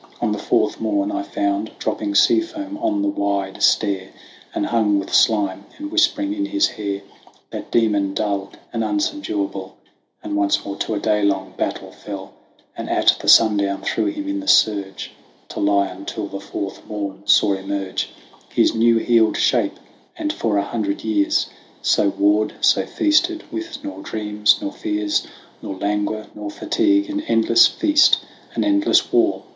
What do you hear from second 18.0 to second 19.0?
THE WANDERINGS OF OISIN 115 His new